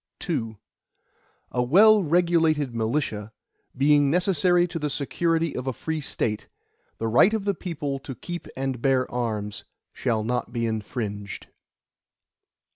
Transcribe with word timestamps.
II 0.27 0.57
A 1.51 1.61
well 1.61 2.01
regulated 2.01 2.73
militia, 2.73 3.31
being 3.77 4.09
necessary 4.09 4.65
to 4.67 4.79
the 4.79 4.89
security 4.89 5.55
of 5.55 5.67
a 5.67 5.73
free 5.73 6.01
State, 6.01 6.47
the 6.97 7.07
right 7.07 7.35
of 7.35 7.45
the 7.45 7.53
people 7.53 7.99
to 7.99 8.15
keep 8.15 8.47
and 8.57 8.81
bear 8.81 9.05
arms, 9.11 9.63
shall 9.93 10.23
not 10.23 10.51
be 10.51 10.65
infringed. 10.65 11.49